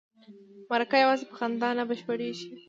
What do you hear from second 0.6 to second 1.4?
مرکه یوازې په